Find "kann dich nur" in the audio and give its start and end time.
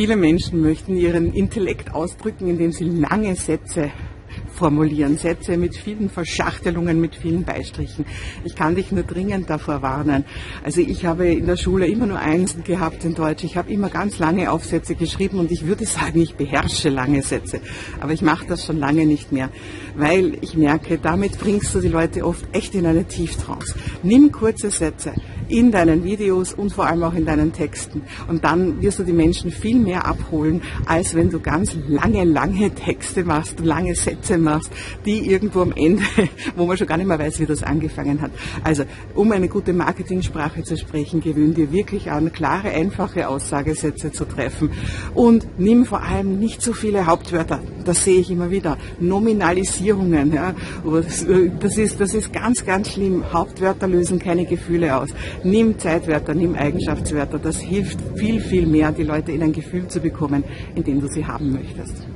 8.54-9.02